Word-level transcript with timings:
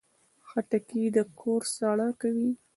خټکی 0.47 1.03
د 1.15 1.17
کور 1.39 1.61
سړه 1.77 2.09
کوي. 2.21 2.49